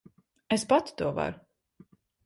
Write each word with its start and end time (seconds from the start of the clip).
Es 0.57 0.63
pati 0.71 0.97
to 1.03 1.13
varu. 1.21 1.41